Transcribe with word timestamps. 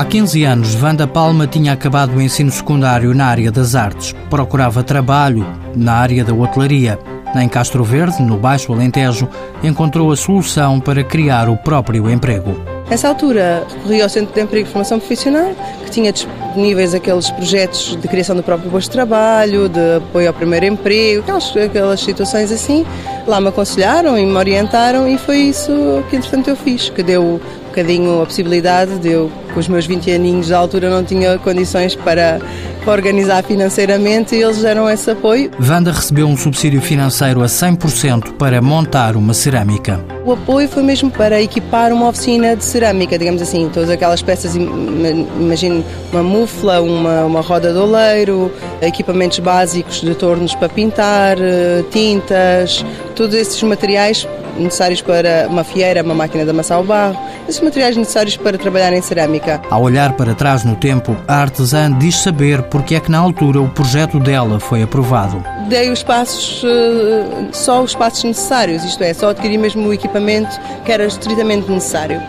Há 0.00 0.04
15 0.06 0.44
anos, 0.44 0.74
Vanda 0.74 1.06
Palma 1.06 1.46
tinha 1.46 1.74
acabado 1.74 2.16
o 2.16 2.22
ensino 2.22 2.50
secundário 2.50 3.12
na 3.12 3.26
área 3.26 3.52
das 3.52 3.74
artes. 3.74 4.14
Procurava 4.30 4.82
trabalho 4.82 5.46
na 5.76 5.92
área 5.92 6.24
da 6.24 6.32
hotelaria. 6.32 6.98
Em 7.36 7.46
Castro 7.46 7.84
Verde, 7.84 8.22
no 8.22 8.38
Baixo 8.38 8.72
Alentejo, 8.72 9.28
encontrou 9.62 10.10
a 10.10 10.16
solução 10.16 10.80
para 10.80 11.04
criar 11.04 11.50
o 11.50 11.56
próprio 11.58 12.08
emprego. 12.08 12.58
Nessa 12.88 13.08
altura, 13.08 13.66
recorri 13.68 14.00
ao 14.00 14.08
Centro 14.08 14.32
de 14.34 14.40
Emprego 14.40 14.66
e 14.66 14.72
Formação 14.72 14.98
Profissional, 14.98 15.52
que 15.84 15.90
tinha 15.90 16.14
disponíveis 16.50 16.94
aqueles 16.94 17.30
projetos 17.30 17.96
de 17.96 18.08
criação 18.08 18.34
do 18.34 18.42
próprio 18.42 18.70
posto 18.70 18.88
de 18.88 18.92
trabalho, 18.92 19.68
de 19.68 19.96
apoio 19.96 20.28
ao 20.28 20.34
primeiro 20.34 20.66
emprego, 20.66 21.22
aquelas, 21.22 21.56
aquelas 21.56 22.00
situações 22.00 22.50
assim. 22.50 22.84
Lá 23.26 23.40
me 23.40 23.48
aconselharam 23.48 24.18
e 24.18 24.26
me 24.26 24.36
orientaram 24.36 25.08
e 25.08 25.16
foi 25.16 25.38
isso 25.38 26.02
que, 26.10 26.16
entretanto, 26.16 26.50
eu 26.50 26.56
fiz, 26.56 26.88
que 26.88 27.02
deu 27.02 27.22
um 27.22 27.68
bocadinho 27.68 28.22
a 28.22 28.26
possibilidade 28.26 28.98
de 28.98 29.10
eu, 29.10 29.30
com 29.54 29.60
os 29.60 29.68
meus 29.68 29.86
20 29.86 30.10
aninhos 30.10 30.48
da 30.48 30.58
altura, 30.58 30.90
não 30.90 31.04
tinha 31.04 31.38
condições 31.38 31.94
para 31.94 32.40
para 32.80 32.92
organizar 32.92 33.42
financeiramente 33.44 34.34
e 34.34 34.42
eles 34.42 34.58
deram 34.58 34.88
esse 34.88 35.10
apoio. 35.10 35.50
Wanda 35.60 35.92
recebeu 35.92 36.26
um 36.26 36.36
subsídio 36.36 36.80
financeiro 36.80 37.42
a 37.42 37.46
100% 37.46 38.32
para 38.32 38.60
montar 38.60 39.16
uma 39.16 39.34
cerâmica. 39.34 40.04
O 40.24 40.32
apoio 40.32 40.68
foi 40.68 40.82
mesmo 40.82 41.10
para 41.10 41.40
equipar 41.40 41.92
uma 41.92 42.08
oficina 42.08 42.56
de 42.56 42.64
cerâmica, 42.64 43.18
digamos 43.18 43.42
assim, 43.42 43.70
todas 43.72 43.90
aquelas 43.90 44.22
peças, 44.22 44.54
imagino 44.54 45.84
uma 46.12 46.22
mufla, 46.40 46.80
uma, 46.80 47.24
uma 47.24 47.40
roda 47.40 47.72
de 47.72 47.78
oleiro, 47.78 48.50
equipamentos 48.80 49.38
básicos 49.38 50.00
de 50.00 50.14
tornos 50.14 50.54
para 50.54 50.68
pintar, 50.68 51.36
eh, 51.38 51.84
tintas, 51.90 52.84
todos 53.14 53.34
esses 53.34 53.62
materiais 53.62 54.26
necessários 54.58 55.00
para 55.02 55.46
uma 55.48 55.62
fieira, 55.62 56.02
uma 56.02 56.14
máquina 56.14 56.44
de 56.44 56.50
amassar 56.50 56.80
o 56.80 56.84
barro, 56.84 57.16
esses 57.48 57.60
materiais 57.60 57.96
necessários 57.96 58.36
para 58.36 58.56
trabalhar 58.56 58.92
em 58.92 59.02
cerâmica. 59.02 59.60
Ao 59.70 59.82
olhar 59.82 60.14
para 60.14 60.34
trás 60.34 60.64
no 60.64 60.76
tempo, 60.76 61.16
a 61.28 61.36
artesã 61.36 61.92
diz 61.98 62.16
saber 62.16 62.62
porque 62.62 62.94
é 62.94 63.00
que 63.00 63.10
na 63.10 63.18
altura 63.18 63.60
o 63.60 63.68
projeto 63.68 64.18
dela 64.18 64.58
foi 64.58 64.82
aprovado. 64.82 65.44
Dei 65.68 65.90
os 65.90 66.02
passos, 66.02 66.62
eh, 66.64 67.48
só 67.52 67.82
os 67.82 67.94
passos 67.94 68.24
necessários, 68.24 68.82
isto 68.82 69.02
é, 69.04 69.12
só 69.12 69.30
adquiri 69.30 69.58
mesmo 69.58 69.88
o 69.88 69.92
equipamento 69.92 70.58
que 70.84 70.92
era 70.92 71.04
estritamente 71.04 71.70
necessário 71.70 72.20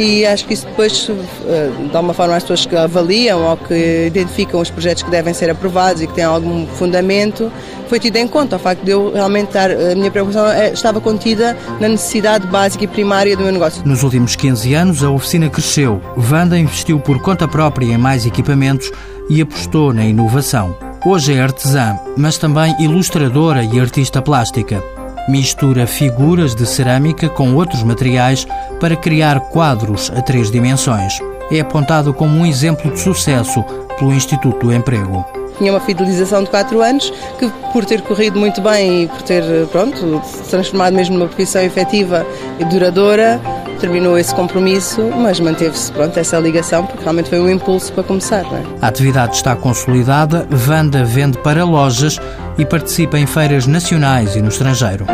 e 0.00 0.24
acho 0.24 0.46
que 0.46 0.54
isso 0.54 0.66
depois, 0.66 1.10
eh, 1.46 1.70
de 1.90 1.94
alguma 1.94 2.14
forma, 2.14 2.34
as 2.34 2.42
pessoas 2.42 2.64
que 2.64 2.74
avaliam 2.74 3.42
ou 3.42 3.56
que 3.56 4.06
identificam 4.06 4.58
os 4.58 4.70
projetos 4.70 5.02
que 5.02 5.10
devem 5.10 5.34
ser 5.34 5.50
aprovados 5.50 6.00
e 6.00 6.06
que 6.06 6.14
têm 6.14 6.24
algum 6.24 6.66
fundamento, 6.66 7.52
foi 7.86 8.00
tido 8.00 8.16
em 8.16 8.26
conta. 8.26 8.56
O 8.56 8.58
facto 8.58 8.82
de 8.82 8.92
eu 8.92 9.12
realmente 9.12 9.48
estar, 9.48 9.70
a 9.70 9.94
minha 9.94 10.10
preocupação 10.10 10.48
é, 10.48 10.72
estava 10.72 11.02
contida 11.02 11.54
na 11.78 11.88
necessidade 11.88 12.46
básica 12.46 12.84
e 12.84 12.86
primária 12.86 13.36
do 13.36 13.42
meu 13.42 13.52
negócio. 13.52 13.82
Nos 13.84 14.02
últimos 14.02 14.34
15 14.36 14.72
anos, 14.72 15.04
a 15.04 15.10
oficina 15.10 15.50
cresceu. 15.50 16.00
Wanda 16.16 16.58
investiu 16.58 16.98
por 16.98 17.20
conta 17.20 17.46
própria 17.46 17.84
em 17.84 17.98
mais 17.98 18.24
equipamentos 18.24 18.90
e 19.28 19.42
apostou 19.42 19.92
na 19.92 20.04
inovação. 20.04 20.74
Hoje 21.04 21.34
é 21.34 21.42
artesã, 21.42 21.98
mas 22.16 22.38
também 22.38 22.74
ilustradora 22.80 23.62
e 23.62 23.78
artista 23.78 24.22
plástica. 24.22 24.82
Mistura 25.28 25.86
figuras 25.86 26.54
de 26.54 26.66
cerâmica 26.66 27.28
com 27.28 27.54
outros 27.54 27.82
materiais 27.82 28.46
para 28.80 28.96
criar 28.96 29.40
quadros 29.40 30.10
a 30.16 30.22
três 30.22 30.50
dimensões. 30.50 31.18
É 31.50 31.60
apontado 31.60 32.12
como 32.14 32.38
um 32.38 32.46
exemplo 32.46 32.90
de 32.90 33.00
sucesso 33.00 33.62
pelo 33.98 34.12
Instituto 34.12 34.66
do 34.66 34.72
Emprego 34.72 35.24
tinha 35.60 35.74
uma 35.74 35.80
fidelização 35.80 36.42
de 36.42 36.48
4 36.48 36.80
anos 36.80 37.12
que 37.38 37.46
por 37.70 37.84
ter 37.84 38.00
corrido 38.00 38.40
muito 38.40 38.62
bem 38.62 39.02
e 39.02 39.08
por 39.08 39.20
ter 39.20 39.44
pronto 39.66 40.22
transformado 40.48 40.94
mesmo 40.94 41.18
numa 41.18 41.28
profissão 41.28 41.60
efetiva 41.60 42.26
e 42.58 42.64
duradoura 42.64 43.38
terminou 43.80 44.18
esse 44.18 44.34
compromisso, 44.34 45.02
mas 45.16 45.40
manteve-se 45.40 45.90
pronto 45.92 46.18
essa 46.18 46.38
ligação 46.38 46.86
porque 46.86 47.02
realmente 47.02 47.30
foi 47.30 47.40
um 47.40 47.48
impulso 47.48 47.92
para 47.92 48.02
começar. 48.02 48.44
É? 48.44 48.62
A 48.80 48.88
atividade 48.88 49.36
está 49.36 49.56
consolidada, 49.56 50.46
Vanda 50.50 51.04
vende 51.04 51.38
para 51.38 51.64
lojas 51.64 52.18
e 52.58 52.64
participa 52.64 53.18
em 53.18 53.26
feiras 53.26 53.66
nacionais 53.66 54.36
e 54.36 54.42
no 54.42 54.48
estrangeiro. 54.48 55.06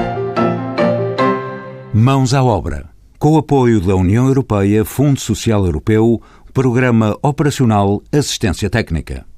Mãos 1.93 2.35
à 2.35 2.43
obra. 2.43 2.87
Com 3.19 3.33
o 3.33 3.39
apoio 3.39 3.81
da 3.81 3.97
União 3.97 4.27
Europeia, 4.27 4.85
Fundo 4.85 5.19
Social 5.19 5.65
Europeu, 5.65 6.21
Programa 6.53 7.17
Operacional 7.23 8.03
Assistência 8.13 8.71
Técnica. 8.71 9.27